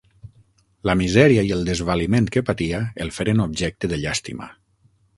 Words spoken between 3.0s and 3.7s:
el feren